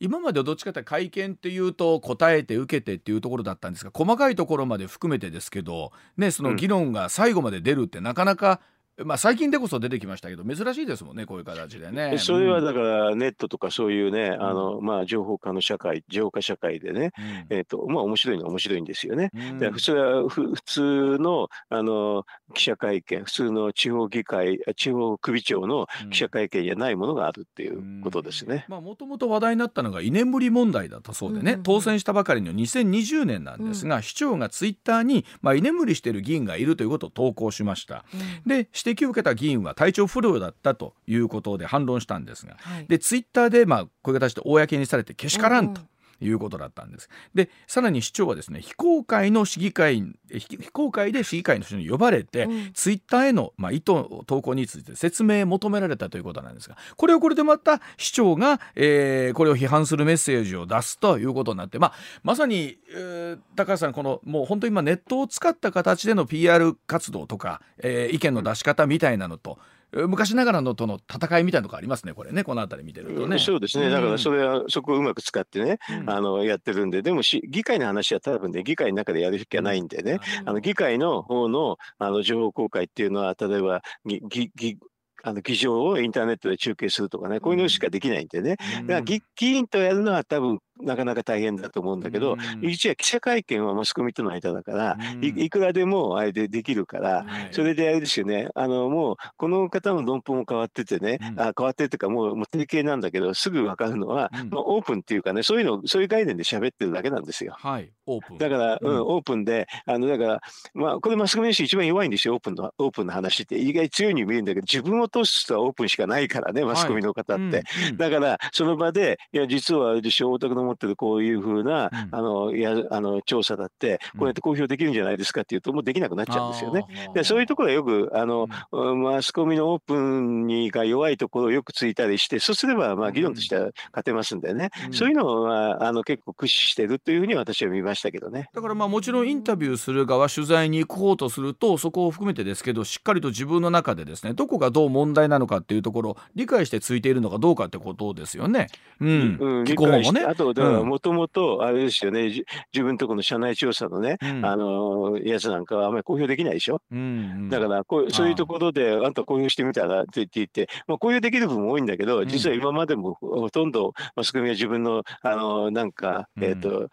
[0.00, 8.60] 今までどっちかというと会見っていうと答えて受けてっていうところだったんですが細かいところまで含めてですけど、ね、その議論が最後まで出るってなかなか
[9.02, 12.18] まあ最近でこそ出てきましたけど珍しいですもんねこういう形でね。
[12.18, 17.12] それはだからネットとかそういうね、うん、あのまあ情報化の社会情報化社会でね、
[17.50, 19.30] うん、えっ、ー、とまあ面白いのは面白いんですよね。
[19.34, 28.64] うん、普通は普通のあの記者会見普通の地方議会地方首長の記者会見じゃないものがあるっていうことですね。
[28.68, 38.04] まあもともと話題になったのが居眠り問題だったそうでね、当選したばかりの2020年なんですが、市長がツイッターにまあ居眠りしている議員がいるということを投稿しました。
[38.46, 45.80] で指摘を受けた議員は体調不良だったということで反論したんですが、はい、でツイッターでまあこういう形で公にされてけしからんと。
[46.26, 47.08] いうことだったんです。
[47.34, 53.84] でさらに市長はですね非公開の市議会非公開で市議会の人に呼ばれて、うん、ツイッターへの、まあ、意図
[54.26, 69.58] 投稿について説明求められたということなんですがこれをこれでまた市長が、えー、これを批判するメッセージを出すということになって、まあ、まさに、えー、高橋さんこのもう本当に今ネットを使った形での PR 活動とか、えー、意見の出し方みたいなのと、
[70.06, 72.44] 昔ながらのとの戦いみたいなとこありますねこれね。
[72.44, 73.38] この辺り見てるとね。
[73.38, 77.02] そうですね、だからそれはそこをうまく使ってね、うん、あのやってるんで。
[77.02, 84.78] でもし議会の話は多分ね議会の中でやる気はないんでね、うん、あの議会の方のあの情報公開っていうのは例えば議議
[85.22, 98.48] あの議場をインターネットで中継するとかねこういうのしかできないんでね、だから議員とやるのは多分なかなか大変だと思うんだけど、うん、一応記者会見はマスコミとの間だから、うん、いくらでもあれでできるから、はい、それであれですよね。
[98.54, 107.54] あのもうこの方の論法も変わっててね、うん、あ変わってっていうかもうもう定型なんだけどすぐ分かるのは、まあ、オープンっていうかねそういうのそういう概念で喋ってるだけなんですよ。
[107.56, 108.38] はい、オープン。
[108.38, 109.00] だから、うん。
[109.02, 110.40] オープンであのだから
[110.74, 113.58] まあこれマスコミの人一番弱いんですよオープンのオープンの話って。
[113.58, 117.56] 意外強いに見えるんだけど自分を通す人はオープンしかないからねマスコミの方って。
[117.56, 126.84] はい、だからその場でいや実はあれでしょ大の持ってるこういうふうな、うん、あのやあの調査だってこうやって公表できるんじゃないですかっていうともうできなくなっちゃうんですよね。
[127.14, 138.48] でそういうところはよくあの、うん、マスコミのオープンにが弱いところをよくついたりしてそうすればまあ議論としては勝てますんでね、うん、そういうのはあの結構駆使してるというふうに私は見ましたけどね。
[138.52, 148.68] だからまあもちろんインタビューする側取材に行こうとするとそこを含めてですけどしっかりと自分の中でですねどこがどう問題なのかっていうところを理解してついているのかどうかってことですよね。
[149.00, 152.28] うん、うん、理解して、ね、あともともとあれですよね
[152.72, 157.02] 自分とこの社内調査のね、うん、あのやつなんかはあんまり公表できないでしょ、うんう
[157.46, 166.88] ん、だからこうそういうところであんた公表してみたらって言って、まあ、公表できる部分も多いんだけど実は今までもほとんどマスコミは自分のあのなんか、えっ、ー、と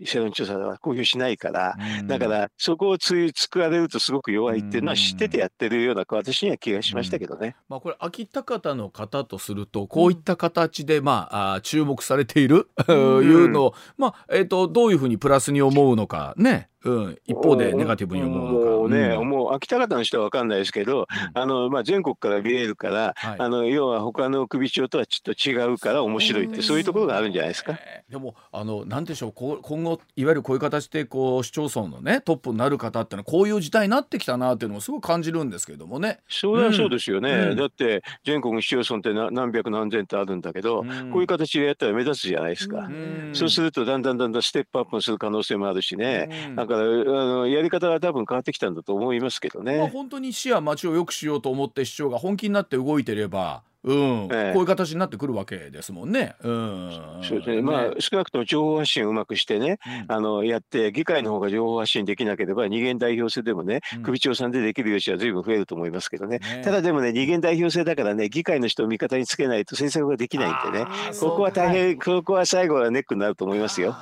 [0.00, 7.56] 世論調査は公表しないから、うん、だからそこをつ作られるとすごく弱いっていうのは知っててやってるような私には気がしましたけどね。
[7.68, 16.68] まあ、これ秋田方の方とするとこういった形で、まあ、あ注目されている、 いうのを、まあえーと、どういうふうにプラスに思うのかね。
[16.86, 18.94] うん、一方でネガティブに思うのか。
[18.94, 27.76] ね、うん、もう秋田方の人は分かんないですけど、うん、あのまあ、全国から見えるから、はい、あの要は他の首長とはちょっと違うから面白いって、そういうところがあるんじゃないですか？
[28.08, 36.20] でもあのなんでしょう今後いわゆるこういう形でこう市町村のねトップになる方ってのはこういう時代になってきたなっていうのもすごく感じるんですけれどもね。
[36.28, 49.78] それはそうですよね、うん、だって全国市町村って何百何千ってあるんだけど、うん、こういう形でやったら目立つじゃないですか、うん、そうするとだんだんだんだんステップアップする可能性もあるしね、だかからあのやり方が多分変わってきたんだと思いますけどね。
[49.78, 56.34] まあ、本当に市や町を良くしようと思って市長が本気になって動いてればうん、ええ、こういう形になってくるわけですもんね。
[56.42, 57.62] うん、そうですね。
[57.62, 66.40] まあ少なくとも情報発信をうまくしてね、うん、あのやって議会の方が情報発信できなければ二元代表制でもね、うん、首長さんでできる余地は随分増えると思いますけどね。
[66.40, 70.86] ねただでもね二元代表制だからね議会の人を味方につけないと政策ができないんでね、
[71.20, 73.94] ここは大変、ここは最後はネックになると思いますよ。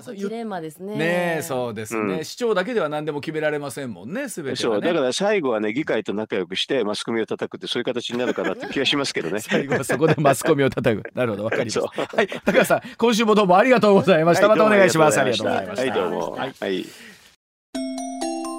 [0.00, 0.96] ジレンマですね。
[0.96, 9.40] ねそうですね、うん、市長だけでは何でも決められませんもんね、すべて、ね、そうだから最後はね議会と仲良くしてマスコミを叩くってそういう形になるかなって気がしますけどね。
[9.42, 11.10] 最後はそこでマスコミを叩く。
[11.14, 11.80] なるほどわかります。
[11.80, 14.48] はい高橋さん今週もどうもありがとうございました。
[14.48, 15.20] はい、またお願いします。
[15.20, 15.90] ありがとうございました。
[15.90, 16.30] はいどうも。
[16.32, 16.54] はい。
[16.60, 16.86] はい、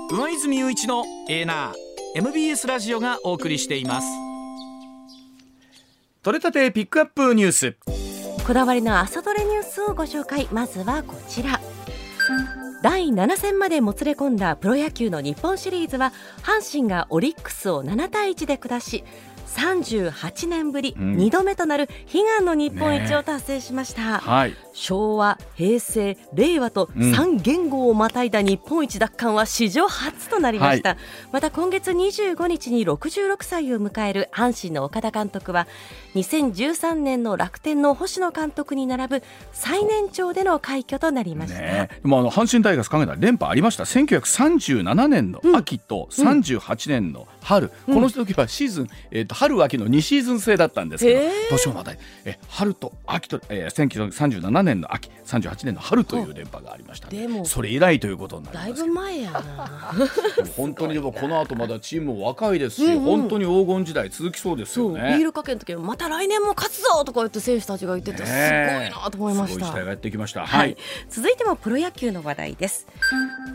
[0.10, 4.08] 上泉雄一のエーナー MBS ラジオがお送りしています。
[6.24, 8.21] 取れたてピックアップニュース。
[8.46, 10.48] こだわりの朝どれニュースをご紹介。
[10.52, 11.62] まずはこちら。
[12.82, 16.12] 第7戦までもつれ込んだプロ野球の日本シリーズは
[16.42, 19.04] 阪神がオリックスを7対1で下し
[19.52, 30.98] 38年ぶり2度目となる悲願の日本一を達成しました、ねはい、昭和平成令和と3言語をまたいだ日本一奪還は史上初となりました、はい、
[31.32, 35.68] また今月25日に66歳を迎える阪神の岡田監督は
[36.16, 43.84] 2013年の楽天の星野監督に並ぶ最年長での快挙となりました、ね、まあ、あの阪神タイガース考えたら連覇ありました。
[43.84, 51.20] 1937年の秋と38年の春、うん、この時はシーズン、えーと、春秋の2シーズン制だったんですけど
[51.50, 51.94] 年をまた
[52.26, 59.42] え春と秋と、えー、1937年の秋38年の春という連覇がありましたでもそれ以来ということになりますだいぶ前やな。
[60.56, 65.16] 本当にでもこの後まだチームも若いですし、うんうん、本当に黄金時代続きそうですよね。
[65.18, 70.78] ビールかけの時もまた来年も勝つぞとか言って選手たちが言っててすごいなと思いました、すごい時代がやってきました、はい、
[71.10, 72.88] 続いてもプロ野球の話題です。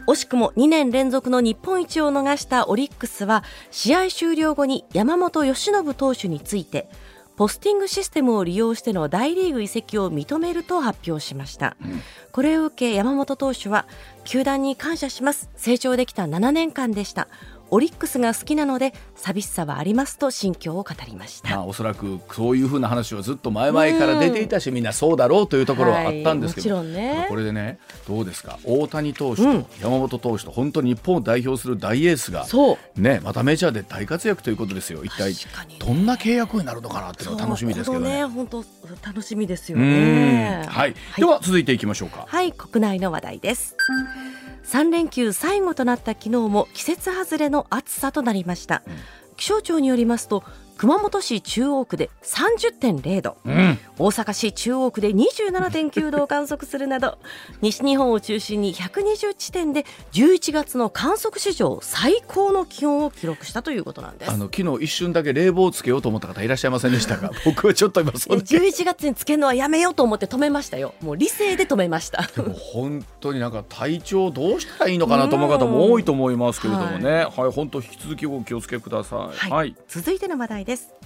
[0.08, 6.88] 惜しくも2年連続の日本一を逃したオリックスは試合終了後に山本由伸投手について
[7.36, 12.00] ポスティングシステムを利用しての大リーグ移籍を認めると発表しました、うん、
[12.32, 13.86] これを受け山本投手は
[14.24, 17.28] 球団に感謝します成長できた7年間でした
[17.70, 28.58] オリックスが好きなので寂しさはありますと心境を語りました、まあ、おそらくそういうふうな話はずっと前々から出ていたし、みんなそうだろうというところはあったんですけど、はい、ね、これでねどうですか？
[28.64, 32.46] 大谷投手と山本投手と本当に日本を代表する大エースが、
[32.96, 35.04] ね、またメジャーで大活躍ということですよ。
[35.04, 35.34] 一体
[35.78, 38.24] どんな契約になるのかなっていうのは楽しみですけどね。
[38.24, 38.64] 本当
[39.04, 42.24] 楽しみですよね、はい、では続いていきましょうか。
[42.28, 43.76] はい国内の話題です
[44.66, 48.94] 3連休最後となった昨日も季節外れの暑さとなりました、うん、
[49.36, 50.42] 気象庁によりますと
[50.76, 57.18] 熊本市中央区で30.0度、うん、大阪市中央区で27.9度を観測するなど
[57.62, 64.30] 西日本を中心に120地点で11月の観測史上最高の気温を記録したということなんです。
[64.30, 70.92] あの昨日一瞬だけ冷房をつけようと思った方いらっしゃいませんでしたが 僕はちょっと今そん11月につけるのはやめようと思って止めましたよ。
[71.00, 72.28] もう理性で止めました。
[72.36, 80.96] でも本当になんか体調どうしたらいいのかなと思う方も多いと思いますけれどもね、はい、はい、本当引き続きお気をつけください、はい、はい、続いての話題です。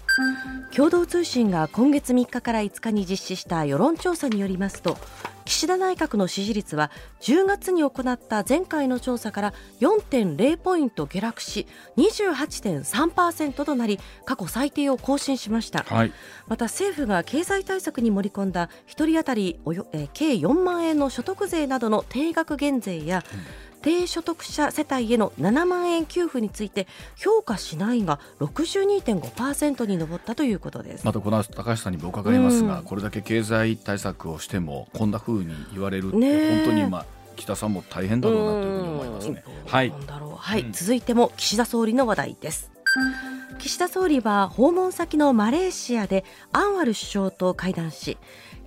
[0.74, 4.98] 共同通信が今月3日から5日に実施した世論調査によりますと
[5.44, 6.90] 岸田内閣の支持率は
[7.22, 16.12] 10月に行った前回の調査から4.0ポイント下落し28.3%となり過去最低を更新しました、はい、
[16.46, 31.04] また政府が経済対策に盛り込んだ1人当たりおよ、え計4万円の所得税などの定額減税や、うん低所得者世帯への7万円給付について評価しないが62.5%に上ったということです。
[31.04, 37.04] またこの後高橋さんにも伺いますが、うん、これだけ経済対策をしてもこんなふうに言われるって本当に今
[37.36, 39.44] 北さんも大変だろうなというふうに思いますね。
[39.66, 39.92] はい、
[40.36, 42.70] はい、続いても岸田総理の話題です。
[43.58, 48.16] 岸田総理は訪問先のマレーシアでアンワル首相と会談し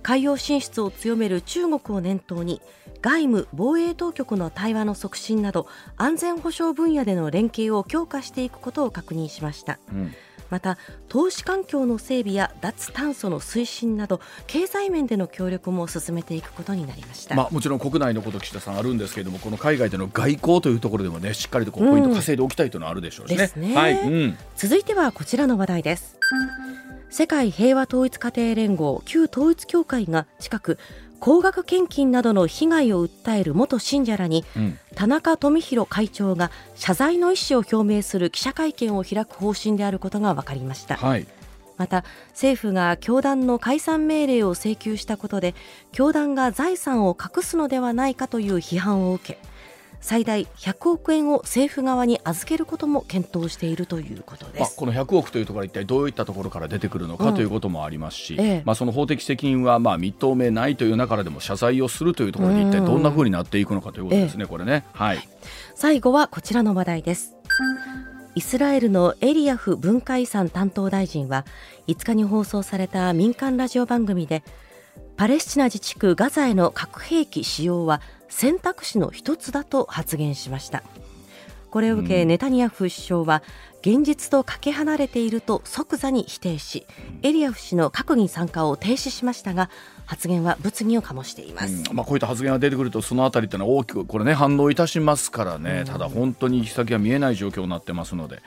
[0.04, 2.60] 海洋進出を強める中国を念頭に
[3.00, 9.80] 外務・防衛当局の対話の促進など安全保障分野での連携を強化していくことを確認しました。
[9.92, 10.14] うん
[10.50, 10.78] また
[11.08, 23.50] 投資環境の整備や脱炭素の推進など経済面での協力も進めていくことになりました、まあ、もちろん国内のこと岸田さんあるんですけれどもこの海外での外交というところでもねしっかりとこうポイント稼いでおきたいというのはあるでしょうしね。
[23.56, 26.18] ねはいうん、続いてはこちらの話題です。
[27.14, 30.78] 世界平和統一家庭連合旧統一協会が近く
[31.20, 40.96] 高額献金などの被害を訴える元信者らに、うん、田中富弘会長が謝罪の意思を表明する記者会見を開く方針であることが分かりました。
[40.96, 41.26] はい
[41.76, 45.56] また政府が教団の解散命令を請求したことで
[45.90, 49.38] 教団が財産を隠すのではないかという批判を受け
[50.04, 65.26] 最大100億円を政府側に預けることも検討しているということです、まあ、この100億というところは一体どういったところから出てくるのかということもありますし、うんええ、まあ、その法的責任はまあ認めないという中でも謝罪をするというところで一体どんなふうになっていくのかということですね、え、これね、はい、
[65.74, 67.34] 最後はこちらの話題です。
[68.34, 71.46] イスラエルのエリアフ文化遺産担当大臣は
[71.86, 74.42] 5日に放送された民間ラジオ番組で
[75.16, 78.02] パレスチナ自治区ガザへの核兵器使用は
[78.34, 80.82] 選択肢の一つだと発言しました。
[81.70, 83.44] これを受け、ネタニヤフ首相は
[83.80, 86.86] 現実とかけ離れていると即座に否定し
[87.22, 89.70] エリアフ氏の閣議参加を停止しましたが
[90.06, 98.40] 発言は物議を醸しています、うん、まあ、こういった発言が出てくるとそのあたりってのは大きくこれね反応いたしますからね、うん、ただ本当に行き先が見えない状況になってますので。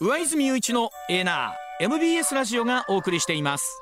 [0.00, 1.24] 上泉雄一のエー。
[1.24, 3.80] ナー MBS ラジオがお送りしています。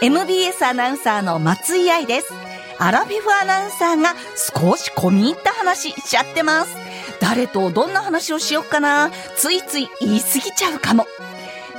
[0.00, 2.47] MBS アナウンサーの松井愛です
[2.78, 6.76] アラフィフアナウンサーが少し込み入った話しちゃってます。
[7.20, 9.10] 誰とどんな話をしよっかな。
[9.36, 11.06] ついつい言い過ぎちゃうかも。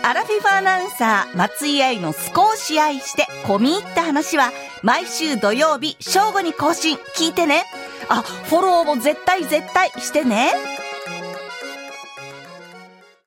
[0.04, 6.97] アラフィフアナウンサー松井愛の少し愛して込み入った話は毎週土曜日正午に更新。
[7.16, 7.64] 聞いてね。
[8.10, 10.52] あフォローも絶対絶対してね。